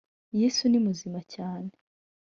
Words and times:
yesu 0.39 0.63
ni 0.69 0.79
muzima 0.85 1.19
cyane 1.33 1.71